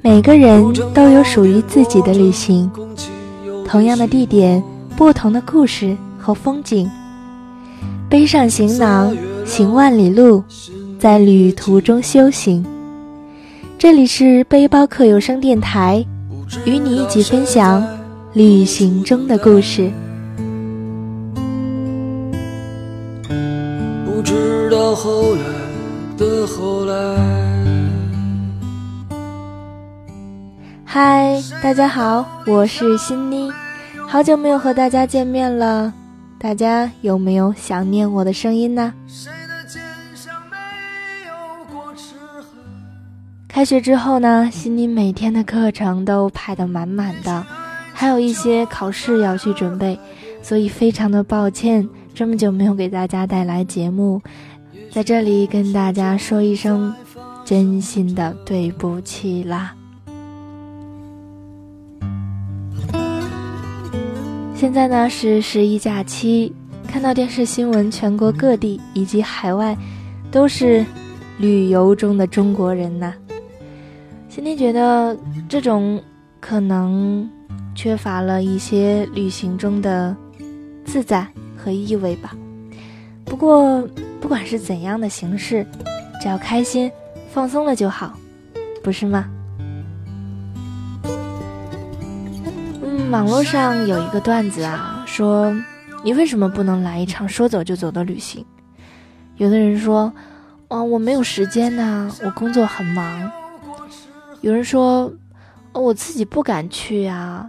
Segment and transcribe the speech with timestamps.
[0.00, 2.70] 每个人都有属于自己的旅行，
[3.66, 4.62] 同样的地点，
[4.96, 6.88] 不同的故事和风景。
[8.08, 10.44] 背上行囊，行万里路，
[11.00, 12.64] 在旅途中修行。
[13.76, 16.04] 这里是背包客有声电台，
[16.64, 17.84] 与你一起分享
[18.34, 19.90] 旅行中的故事。
[31.00, 33.48] 嗨，大家好，我是心妮，
[34.08, 35.92] 好久没有和大家见面了，
[36.40, 38.92] 大家有没有想念我的声音呢？
[43.46, 47.46] 开学之后呢，心妮每天的课程都排得满满的，
[47.94, 49.96] 还有一些考试要去准备，
[50.42, 54.20] 所以非常的抱歉，这么久没有给大家带来节目，
[54.90, 56.92] 在这里跟大家说一声
[57.44, 59.76] 真心的对不起啦。
[64.58, 66.52] 现在呢是十一假期，
[66.88, 69.78] 看到电视新闻，全国各地以及海外，
[70.32, 70.84] 都是
[71.38, 73.14] 旅游中的中国人呐。
[74.28, 75.16] 今天觉得
[75.48, 76.02] 这种
[76.40, 77.30] 可能
[77.72, 80.16] 缺乏了一些旅行中的
[80.84, 81.24] 自在
[81.56, 82.34] 和意味吧。
[83.24, 83.80] 不过
[84.20, 85.64] 不管是怎样的形式，
[86.20, 86.90] 只要开心、
[87.30, 88.12] 放松了就好，
[88.82, 89.30] 不是吗？
[93.10, 95.54] 网络上有一个段子啊，说
[96.04, 98.44] 你为什么不能来一场说走就走的旅行？
[99.36, 100.12] 有的人说，
[100.68, 103.30] 哦，我没有时间呐，我工作很忙。
[104.42, 105.10] 有人说，
[105.72, 107.48] 我自己不敢去啊，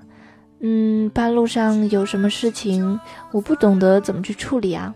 [0.62, 2.98] 嗯，半路上有什么事情，
[3.32, 4.94] 我不懂得怎么去处理啊。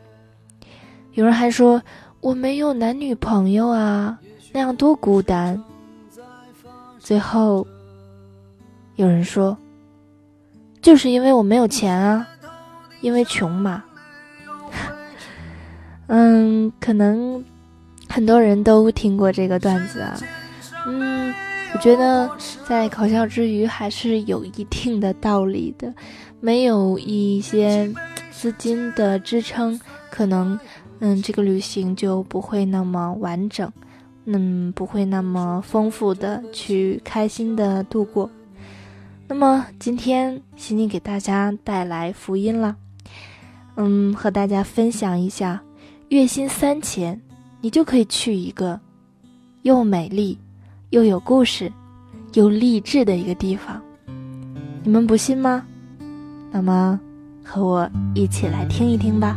[1.12, 1.82] 有人还说，
[2.22, 4.18] 我没有男女朋友啊，
[4.54, 5.62] 那样多孤单。
[7.00, 7.68] 最后，
[8.96, 9.58] 有人说。
[10.84, 12.28] 就是因为我没有钱啊，
[13.02, 13.84] 因为穷嘛。
[16.08, 17.44] 嗯，可能
[18.10, 20.20] 很多人都听过这个段子啊。
[20.86, 21.34] 嗯，
[21.74, 22.30] 我觉得
[22.68, 25.92] 在搞笑之余还是有一定的道理的。
[26.42, 27.90] 没有一些
[28.30, 29.80] 资金的支撑，
[30.12, 30.60] 可能
[31.00, 33.72] 嗯，这个旅行就不会那么完整，
[34.26, 38.30] 嗯，不会那么丰富的去开心的度过。
[39.36, 42.76] 那么今天欣欣给大家带来福音了，
[43.78, 45.60] 嗯，和大家分享一下，
[46.10, 47.20] 月薪三千，
[47.60, 48.80] 你就可以去一个
[49.64, 50.38] 又美丽
[50.92, 51.74] 又有故事
[52.34, 53.82] 又励志的一个地方，
[54.84, 55.66] 你们不信吗？
[56.52, 57.00] 那么
[57.44, 59.36] 和我一起来听一听吧。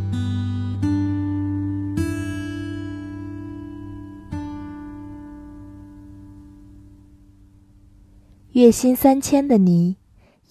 [8.57, 9.97] 月薪三千的你，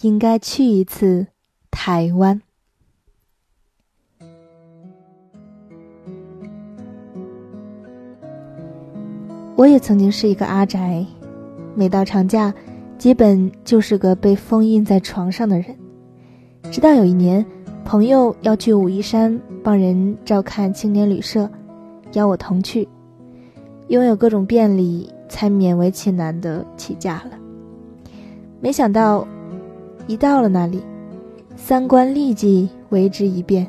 [0.01, 1.25] 应该去一次
[1.71, 2.39] 台湾。
[9.55, 11.03] 我也曾经是一个阿宅，
[11.73, 12.53] 每到长假，
[12.99, 15.75] 基本就是个被封印在床上的人。
[16.72, 17.43] 直到有一年，
[17.83, 21.49] 朋友要去武夷山帮人照看青年旅社，
[22.13, 22.87] 邀我同去，
[23.87, 27.40] 拥有各种便利，才勉为其难的起价了。
[28.66, 29.28] 没想到，
[30.08, 30.82] 一到了那里，
[31.56, 33.67] 三观立即为之一变。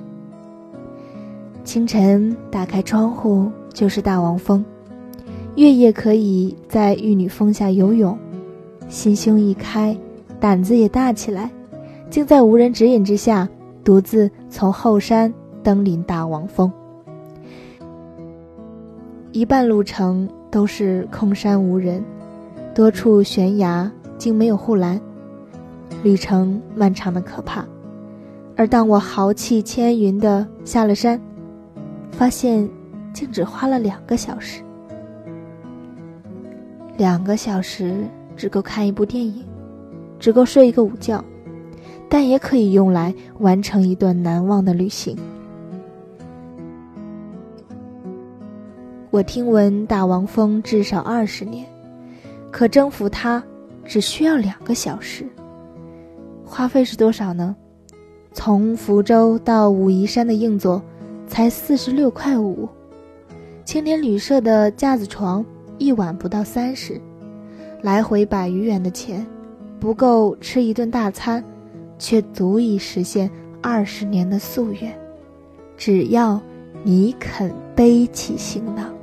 [1.65, 4.65] 清晨打开窗户就是大王峰，
[5.57, 8.17] 月夜可以在玉女峰下游泳，
[8.89, 9.95] 心胸一开，
[10.41, 11.51] 胆子也大起来，
[12.09, 13.47] 竟在无人指引之下，
[13.85, 15.31] 独自从后山
[15.63, 16.73] 登临大王峰。
[19.33, 22.03] 一半路程都是空山无人，
[22.75, 23.93] 多处悬崖。
[24.19, 25.01] 竟没有护栏，
[26.03, 27.65] 旅程漫长的可怕。
[28.57, 31.21] 而当我豪气千云的下了山，
[32.11, 32.69] 发现
[33.13, 34.63] 竟只花了两个小时。
[36.97, 39.45] 两个小时只够看一部电影，
[40.19, 41.23] 只够睡一个午觉，
[42.09, 45.15] 但也可以用来完成一段难忘的旅行。
[49.11, 51.67] 我听闻大王峰至少二十年。
[52.51, 53.43] 可征服它
[53.87, 55.27] 只需要两个小时。
[56.45, 57.55] 花费是多少呢？
[58.33, 60.83] 从福州到武夷山的硬座，
[61.27, 62.69] 才四十六块五；
[63.65, 65.45] 青年旅社的架子床，
[65.79, 67.01] 一晚不到三十。
[67.83, 69.27] 来回百余元的钱，
[69.79, 71.43] 不够吃一顿大餐，
[71.99, 73.31] 却足以实现
[73.63, 74.97] 二十年的夙愿。
[75.77, 76.41] 只要
[76.83, 78.96] 你肯背起行囊。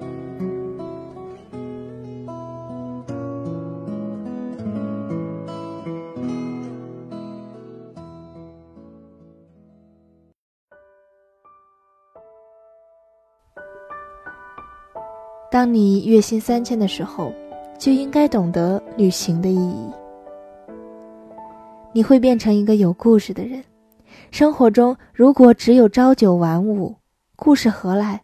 [15.54, 17.32] 当你月薪三千的时候，
[17.78, 19.86] 就应该懂得旅行的意义。
[21.92, 23.64] 你会变成一个有故事的人。
[24.32, 26.96] 生活中如果只有朝九晚五，
[27.36, 28.20] 故事何来？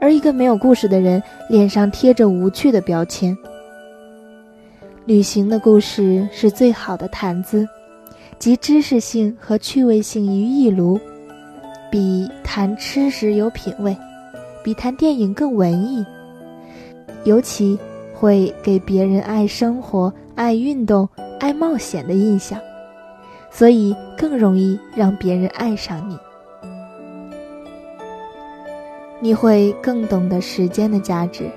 [0.00, 3.32] 而一个没有故事的人，脸上贴着无趣的标签。
[5.04, 7.64] 旅行的故事是最好的谈资，
[8.36, 10.98] 集知识性和趣味性于一炉，
[11.88, 13.96] 比谈吃食有品味，
[14.64, 16.04] 比谈电影更文艺。
[17.26, 17.76] 尤其
[18.14, 21.08] 会给别人爱生活、爱运动、
[21.40, 22.56] 爱冒险的印象，
[23.50, 26.16] 所以更容易让别人爱上你。
[29.20, 31.50] 你会更懂得时间的价值。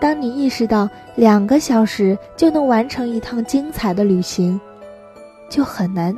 [0.00, 4.58] 当你意识到两个小时就能完成一趟精彩的旅行，
[5.50, 6.16] 就很难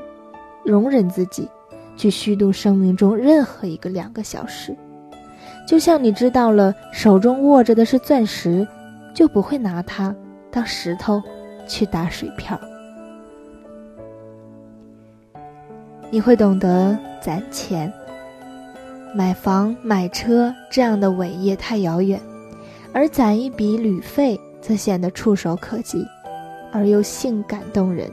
[0.65, 1.49] 容忍自己
[1.97, 4.77] 去虚度生命中任何一个两个小时。
[5.71, 8.67] 就像你知道了手中握着的是钻石，
[9.15, 10.13] 就不会拿它
[10.51, 11.23] 当石头
[11.69, 12.61] 去打水漂。
[16.11, 17.93] 你会懂得攒钱，
[19.15, 22.21] 买房买车这样的伟业太遥远，
[22.93, 26.05] 而攒一笔旅费则显得触手可及，
[26.73, 28.11] 而又性感动人。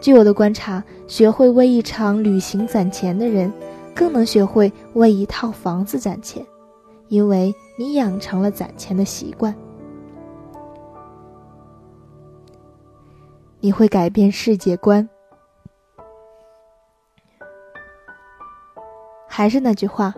[0.00, 3.48] 据我的观察，学会为一场旅行攒钱的人。
[3.98, 6.46] 更能学会为一套房子攒钱，
[7.08, 9.52] 因为你养成了攒钱的习惯。
[13.58, 15.06] 你会改变世界观。
[19.26, 20.14] 还是那句话，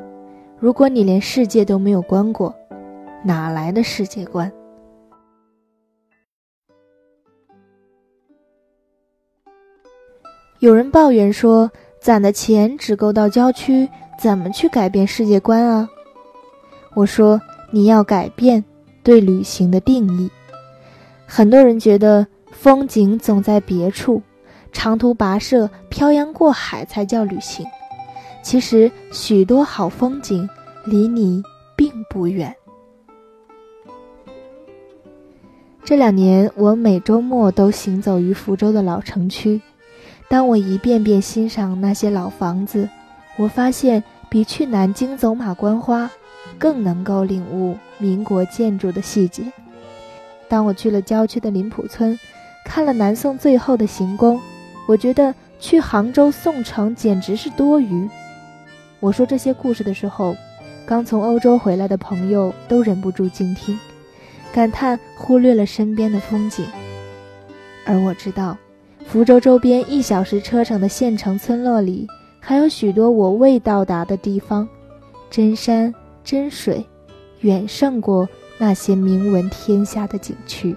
[0.59, 2.55] 如果你连世界都没有观过，
[3.25, 4.53] 哪来的世界观？
[10.59, 11.71] 有人抱怨说。
[12.01, 13.89] 攒的钱只够到郊区，
[14.19, 15.89] 怎么去改变世界观啊？
[16.95, 18.65] 我说你要改变
[19.03, 20.31] 对旅行的定义。
[21.27, 24.23] 很多人觉得风景总在别处，
[24.73, 27.67] 长途跋涉、漂洋过海才叫旅行。
[28.43, 30.49] 其实许多好风景
[30.87, 31.43] 离你
[31.77, 32.57] 并不远。
[35.85, 39.61] 这两年，我每周末都行走于福州的老城区。
[40.31, 42.89] 当我一遍遍欣赏那些老房子，
[43.37, 46.09] 我发现比去南京走马观花
[46.57, 49.43] 更能够领悟民国建筑的细节。
[50.49, 52.17] 当我去了郊区的林浦村，
[52.65, 54.41] 看了南宋最后的行宫，
[54.87, 58.09] 我觉得去杭州宋城简直是多余。
[59.01, 60.37] 我说这些故事的时候，
[60.87, 63.77] 刚从欧洲回来的朋友都忍不住静听，
[64.53, 66.65] 感叹忽略了身边的风景。
[67.85, 68.57] 而我知道。
[69.11, 72.07] 福州周边一小时车程的县城村落里，
[72.39, 74.69] 还有许多我未到达的地方，
[75.29, 76.87] 真山真水，
[77.41, 80.77] 远胜过那些名闻天下的景区。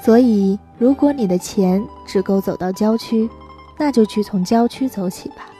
[0.00, 3.28] 所以，如果你的钱只够走到郊区，
[3.76, 5.50] 那就去从郊区走起吧。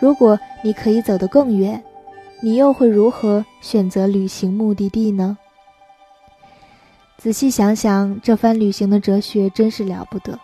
[0.00, 1.82] 如果你可以走得更远，
[2.40, 5.36] 你又会如何选择旅行目的地呢？
[7.24, 10.38] 仔细想想，这番旅行的哲学真是了不得。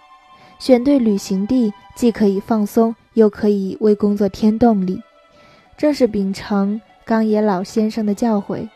[0.58, 4.98] 选对旅行地，既可以放松，又可以为工作添动力。
[5.76, 8.66] 正是秉承冈野老先生的教诲，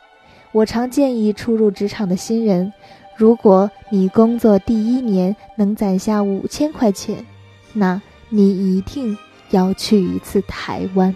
[0.53, 2.71] 我常建议初入职场的新人：
[3.17, 7.25] 如果你工作第一年能攒下五千块钱，
[7.73, 9.17] 那你一定
[9.49, 11.15] 要去一次台湾。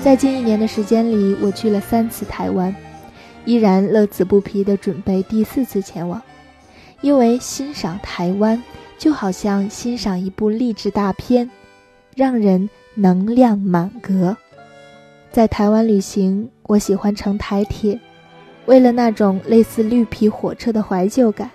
[0.00, 2.74] 在近一年的时间里，我去了三次台湾，
[3.44, 6.22] 依然乐此不疲地准备第四次前往。
[7.02, 8.62] 因为欣赏台湾，
[8.96, 11.50] 就好像欣赏一部励志大片，
[12.14, 14.34] 让人能量满格。
[15.30, 18.00] 在台湾旅行，我喜欢乘台铁，
[18.64, 21.50] 为了那种类似绿皮火车的怀旧感。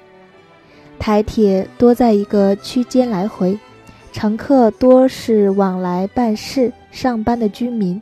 [0.99, 3.57] 台铁多在一个区间来回，
[4.11, 7.99] 乘客多是往来办事、上班的居民。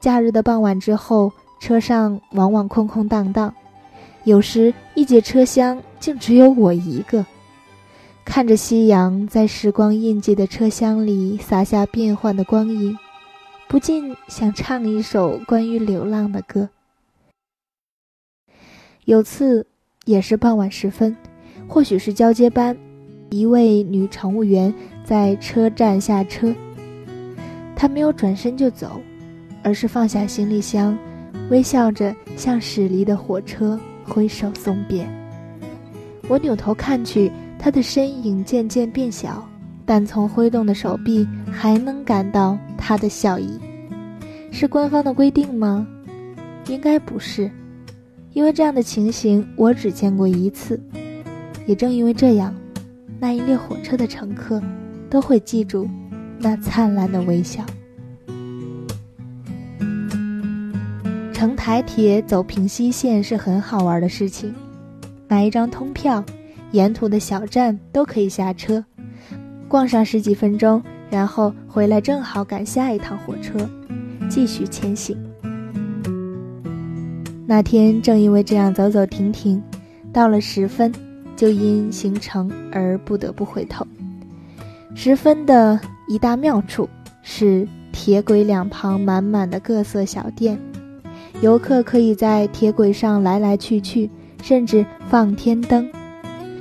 [0.00, 1.30] 假日的傍晚之后，
[1.60, 3.54] 车上往往空空荡荡，
[4.24, 7.26] 有时一节车厢竟只有我一个。
[8.24, 12.96] 看着夕阳在时光印记的车厢里洒下变幻的光影，
[13.68, 16.70] 不禁想唱一首关于流浪的歌。
[19.04, 19.66] 有次
[20.06, 21.14] 也是傍晚时分，
[21.68, 22.74] 或许是交接班，
[23.28, 24.72] 一位女乘务员
[25.04, 26.54] 在车站下车，
[27.76, 29.00] 她没有转身就走，
[29.62, 30.96] 而是放下行李箱，
[31.50, 35.08] 微笑着向驶离的火车挥手送别。
[36.28, 37.30] 我扭头看去。
[37.62, 39.46] 他的身影渐渐变小，
[39.84, 43.60] 但从挥动的手臂还能感到他的笑意。
[44.50, 45.86] 是官方的规定吗？
[46.68, 47.50] 应该不是，
[48.32, 50.80] 因为这样的情形我只见过一次。
[51.66, 52.54] 也正因为这样，
[53.18, 54.58] 那一列火车的乘客
[55.10, 55.86] 都会记住
[56.38, 57.62] 那灿烂的微笑。
[61.40, 64.54] 乘台铁走平西线是很好玩的事情，
[65.26, 66.22] 买一张通票。
[66.72, 68.84] 沿途的小站都可以下车，
[69.66, 73.58] 逛上十几分钟，然后回来正好赶下一趟火车，
[74.28, 75.16] 继续前行。
[77.46, 79.62] 那天正因为这样走走停停，
[80.12, 80.92] 到了十分，
[81.36, 83.86] 就因行程而不得不回头。
[84.94, 86.86] 十分的一大妙处
[87.22, 90.60] 是铁轨两旁满满的各色小店，
[91.40, 94.10] 游客可以在铁轨上来来去去，
[94.42, 95.90] 甚至放天灯。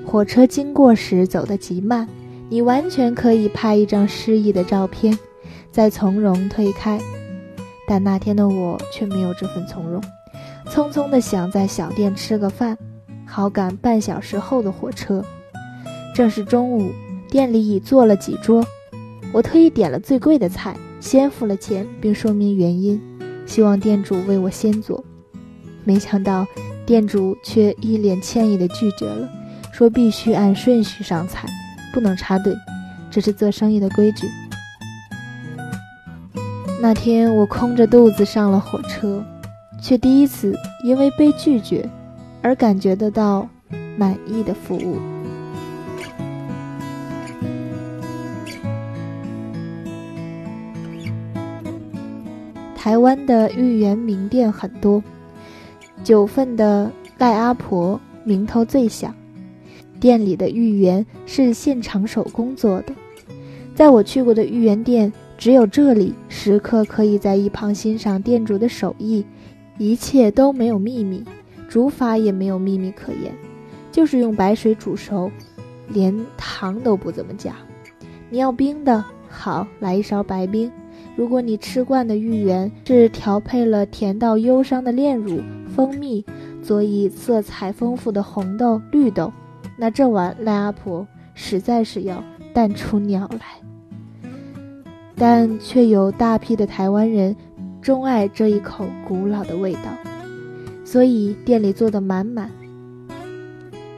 [0.06, 2.08] 火车经过时走得极慢，
[2.48, 5.18] 你完全可以拍一张诗意的照片，
[5.70, 7.00] 再从容推开。
[7.88, 10.02] 但那天的我却没有这份从容，
[10.70, 12.78] 匆匆地想在小店吃个饭，
[13.26, 15.24] 好赶半小时后的火车。
[16.16, 16.90] 正是中午，
[17.30, 18.66] 店里已坐了几桌，
[19.34, 23.02] 我特意点了最贵的菜，先付了钱，并说明原因，
[23.50, 25.04] 希望店主为我先做。
[25.84, 26.46] 没想到
[26.86, 29.28] 店主却一脸歉意地拒绝了。
[29.72, 31.48] 说必须按顺序上菜，
[31.94, 32.54] 不能插队，
[33.10, 34.28] 这是做生意的规矩。
[36.82, 39.24] 那天我空着肚子上了火车，
[39.82, 40.54] 却第一次
[40.84, 41.90] 因为被拒绝
[42.42, 43.48] 而感觉得到
[43.98, 44.98] 满意的服务。
[52.90, 55.04] 台湾的芋圆名店很多，
[56.04, 59.14] 九份的赖阿婆名头最响。
[60.00, 62.94] 店里的芋圆是现场手工做的，
[63.76, 69.24] 在我去过的芋圆店，只有这里，食客可以在一旁欣赏店主的手艺，
[69.78, 71.24] 一切都没有秘密，
[71.70, 73.32] 煮法也没有秘密可言，
[73.92, 75.30] 就是用白水煮熟，
[75.90, 77.54] 连糖都不怎么加。
[78.32, 80.72] 你要冰的，好，来一勺白冰。
[81.16, 85.42] 如果你吃惯的芋圆是调配了甜到忧伤的炼乳、
[85.76, 86.26] 蜂蜜，
[86.64, 89.32] 佐以色彩丰富的红豆、绿豆。
[89.78, 92.24] 那这碗赖阿婆实在是要
[92.54, 94.30] 淡出鸟来，
[95.16, 97.36] 但却有大批的台湾人
[97.82, 99.82] 钟爱这一口古老的味道，
[100.84, 102.50] 所以店里坐得满满。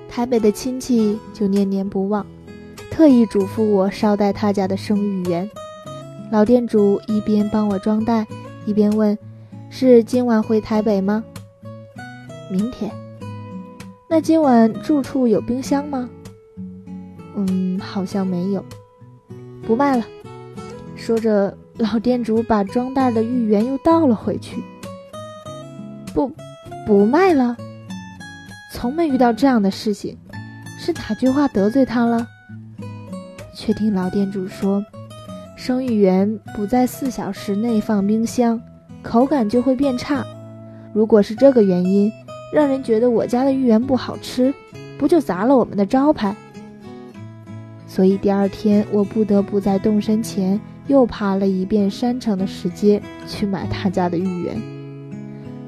[0.10, 2.26] 台北的亲戚就念念不忘，
[2.92, 5.50] 特意嘱咐我捎带他家的生芋圆。
[6.32, 8.26] 老店主一边帮我装袋，
[8.66, 9.18] 一边问
[9.70, 11.22] ：“是今晚回台北吗？”
[12.50, 12.90] 明天。
[14.10, 16.10] 那今晚住处有冰箱吗？
[17.36, 18.64] 嗯，好像没有。
[19.68, 20.06] 不卖了。
[20.96, 24.64] 说着，老店主把装袋的芋圆又倒了回去。
[26.14, 26.32] 不，
[26.88, 27.58] 不卖了。
[28.74, 30.18] 从没遇到这样的事情，
[30.80, 32.26] 是哪句话得罪他了？
[33.54, 34.82] 却听老店主说，
[35.64, 38.60] 生芋圆不在四小时内放冰箱，
[39.04, 40.26] 口感就会变差。
[40.92, 42.12] 如果是这个原因。
[42.52, 44.52] 让人觉得我家的芋圆不好吃，
[44.98, 46.36] 不就砸了我们的招牌？
[47.86, 54.60] 所以第二天我不得不在动身前又爬了一遍山城的石阶去买他家的芋圆。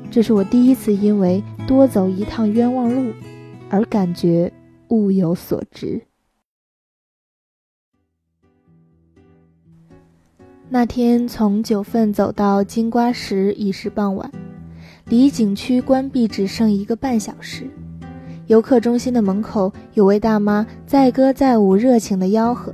[0.10, 3.14] 这是我第一次因为多走一趟冤枉路
[3.70, 4.52] 而感觉
[4.90, 6.02] 物有所值。
[10.74, 14.32] 那天从九份走到金瓜石已是傍晚。
[15.06, 17.70] 离景区关闭只剩一个半小时，
[18.48, 22.74] 游客中心的门口有位大妈载歌载舞，热情的吆喝。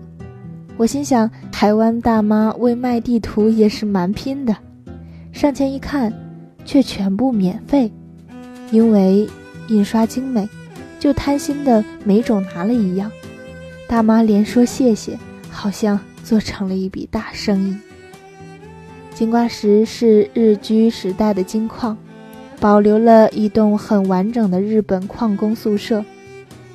[0.78, 4.56] 我心想，台湾大妈为卖地图也是蛮拼的。
[5.34, 6.14] 上前一看，
[6.64, 7.92] 却全部免费，
[8.72, 9.28] 因为
[9.68, 10.48] 印刷精美，
[11.02, 13.12] 就贪心的每种拿了一样。
[13.90, 17.76] 大妈连说谢谢，好像做成了一笔大生意。
[19.20, 21.98] 金瓜石是日居时代的金矿，
[22.58, 26.06] 保留了一栋很完整的日本矿工宿舍。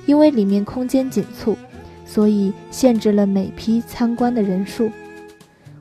[0.04, 1.56] 因为里面空间紧促，
[2.04, 4.90] 所以限制了每批参观的人数。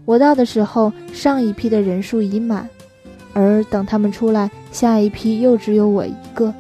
[0.06, 2.70] 我到的时候，上一批的人数已满，
[3.34, 6.54] 而等他们出来，下一批又只有我一个。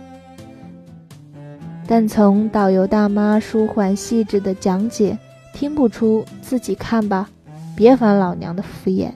[1.87, 5.17] 但从导游大妈舒缓细致的讲解，
[5.53, 7.29] 听不出自己看吧，
[7.73, 9.09] 别烦老娘的敷衍。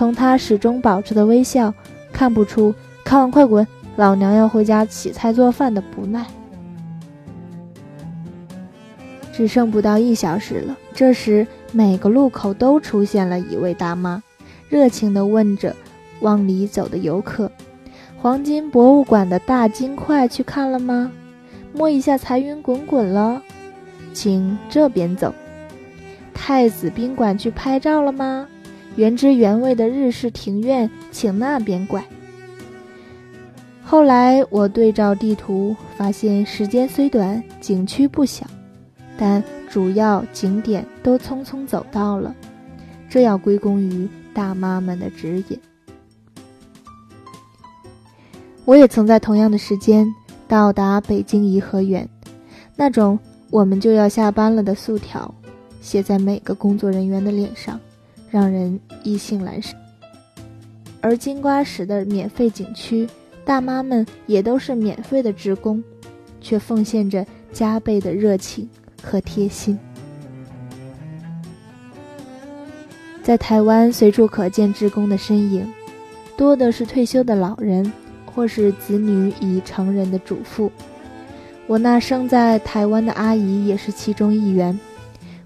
[0.00, 1.74] 从他始终保持的微笑，
[2.10, 6.24] 看不出看完快滚，老娘要回家洗菜做饭的不耐。
[9.30, 14.22] 只剩不到一小时了，这时每个路口都出现了一位大妈，
[14.70, 15.76] 热情地问着
[16.20, 17.52] 往里走的游客
[18.16, 21.12] ：“黄金博物馆的大金块去看了吗？
[21.74, 23.42] 摸一下财源滚滚了，
[24.14, 25.34] 请这边走。
[26.32, 28.48] 太子宾馆去拍照了吗？”
[29.00, 32.04] 原汁原味的日式庭院，请那边拐。
[33.82, 38.46] 后来我对照地图，发现时间虽短，景区不小，
[39.16, 42.36] 但主要景点都匆匆走到了，
[43.08, 45.58] 这要归功于大妈们的指引。
[48.66, 50.06] 我也曾在同样的时间
[50.46, 52.06] 到达北京颐和园，
[52.76, 55.34] 那种我们就要下班了的素条，
[55.80, 57.80] 写在每个工作人员的脸上。
[58.30, 59.74] 让人意兴阑珊。
[61.00, 63.08] 而金瓜石的免费景区，
[63.44, 65.82] 大妈们也都是免费的职工，
[66.40, 68.68] 却奉献着加倍的热情
[69.02, 69.78] 和贴心。
[73.22, 75.70] 在台湾，随处可见职工的身影，
[76.36, 77.92] 多的是退休的老人，
[78.26, 80.70] 或是子女已成人的主妇。
[81.66, 84.78] 我那生在台湾的阿姨也是其中一员。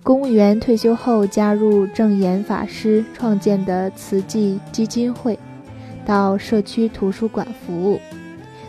[0.04, 5.36] 公务员退休后，加入正言法师创建的慈济基金会，
[6.04, 7.98] 到社区图书馆服务。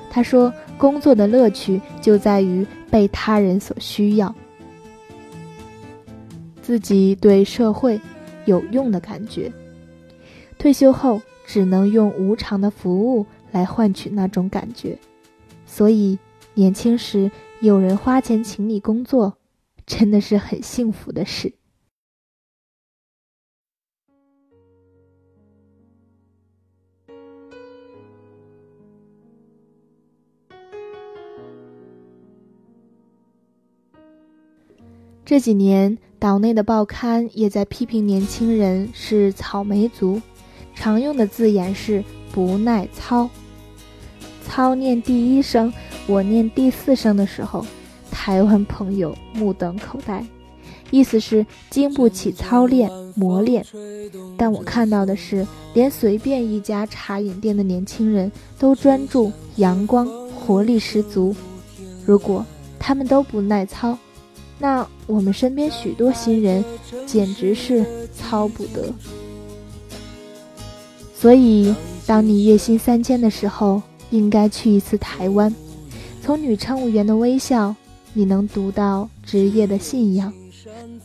[0.09, 4.33] 他说：“工作的乐趣就在于被他人所需要，
[6.61, 7.99] 自己对社会
[8.45, 9.51] 有用的感觉。
[10.57, 14.97] 退休后只能用无偿的服务来换取那种感觉，
[15.65, 16.17] 所以
[16.53, 19.35] 年轻时有人花钱请你工作。”
[19.85, 21.53] 真的是很幸福的事。
[35.23, 40.21] 这几年，岛内的报刊也在批评年轻人是草莓族，
[40.75, 43.27] 常用的字眼是不耐操。
[44.43, 45.73] 操念第一声，
[46.07, 47.65] 我念第四声的时候。
[48.25, 50.25] 台湾朋友目瞪口呆，
[50.89, 53.63] 意思是经不起操练磨练。
[54.35, 61.35] 但我看到的是，连随便一家茶饮店的年轻人都专注、阳光、活力十足。
[62.03, 62.43] 如果
[62.79, 63.95] 他们都不耐操，
[64.57, 66.65] 那我们身边许多新人
[67.05, 68.91] 简直是操不得。
[71.13, 71.75] 所以，
[72.07, 75.53] 当你月薪三千的时候，应该去一次台湾，
[76.23, 77.75] 从女乘务员的微笑。
[78.17, 80.31] 你能读到职业的信仰，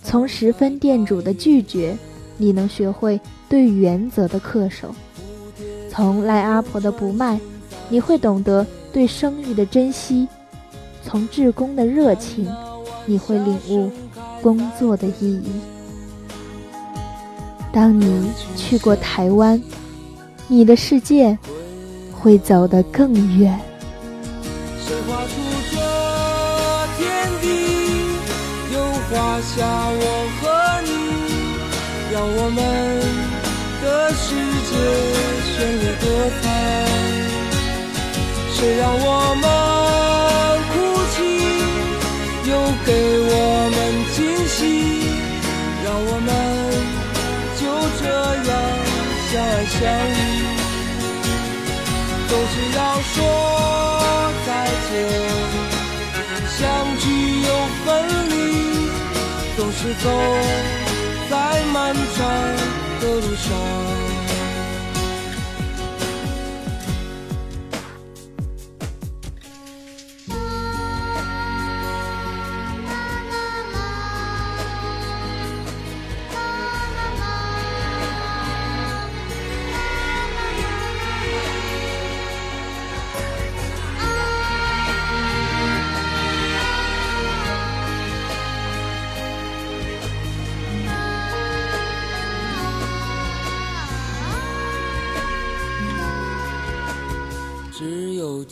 [0.01, 1.99] 从十分店主的拒绝，
[2.37, 4.91] 你能学会对原则的恪守；
[5.91, 7.41] 从赖阿婆的不卖，
[7.89, 10.29] 你会懂得对生育的珍惜；
[11.05, 12.49] 从志工的热情，
[13.07, 13.91] 你会领悟
[14.41, 15.51] 工作的意义。
[17.73, 19.61] 当你去过台湾，
[20.47, 21.37] 你的世界
[22.13, 23.61] 会走得更远。
[29.43, 30.05] 下我
[30.41, 30.43] 和
[30.83, 30.89] 你，
[32.13, 32.59] 让我们
[33.83, 34.25] 的世
[34.69, 34.73] 界
[35.49, 36.05] 绚丽多
[36.41, 36.45] 彩。
[38.53, 39.09] 谁让我
[39.41, 39.45] 们
[40.71, 40.73] 哭
[41.13, 41.19] 泣，
[42.51, 42.53] 又
[42.85, 42.89] 给
[43.23, 43.35] 我
[43.75, 43.79] 们
[44.15, 44.59] 惊喜，
[45.85, 46.29] 让我们
[47.59, 47.61] 就
[47.99, 48.03] 这
[48.49, 48.51] 样
[49.31, 49.79] 相爱相
[50.11, 50.17] 依。
[52.29, 53.17] 总是要说
[59.83, 60.11] 是走
[61.31, 62.29] 在漫长
[63.01, 64.10] 的路上。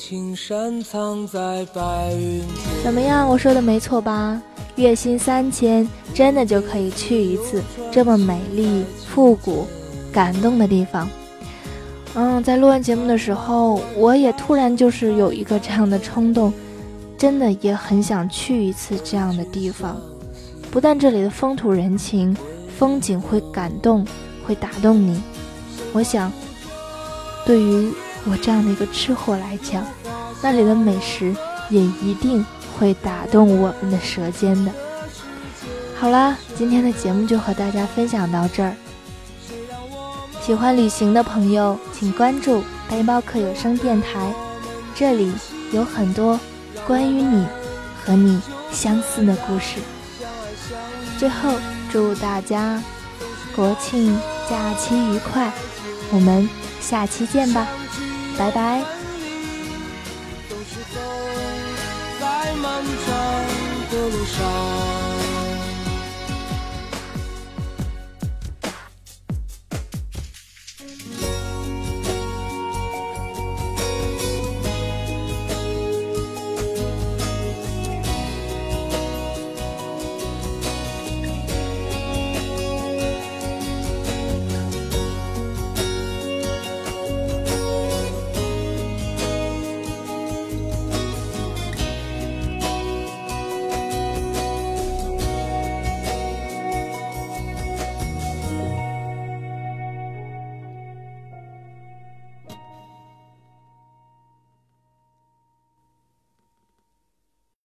[0.09, 2.41] 青山藏在白云
[2.83, 3.29] 怎么样？
[3.29, 4.41] 我说的没错吧？
[4.77, 9.67] 月薪三千，真的就可以去一次这么美丽、复古、
[10.11, 11.07] 感动的地方。
[12.15, 16.51] 嗯，在录完节目的时候，我也突然就是有一个这样的冲动，
[17.19, 20.01] 真的也很想去一次这样的地方。
[20.71, 22.35] 不但这里的风土人情、
[22.79, 24.07] 风景会感动，
[24.47, 25.21] 会打动你，
[25.93, 26.33] 我想，
[27.45, 27.93] 对于
[28.25, 29.85] 我这样的一个吃货来讲，
[30.43, 31.35] 那里的美食
[31.71, 32.45] 也一定
[32.79, 34.73] 会打动我们的舌尖的。
[35.97, 38.75] 好啦，今天的节目就和大家分享到这儿。
[40.41, 44.33] 喜欢旅行的朋友，请关注背包客有声电台，
[44.95, 45.33] 这里
[45.73, 46.39] 有很多
[46.87, 47.47] 关于你
[48.05, 48.41] 和你
[48.73, 49.81] 相似的故事。
[51.19, 51.51] 最后，
[51.91, 52.83] 祝大家
[53.55, 54.17] 国庆
[54.49, 55.53] 假期愉快，
[56.13, 56.49] 我们
[56.81, 57.67] 下期见吧，
[58.39, 58.85] 拜拜。
[62.21, 64.88] 在漫长的路上。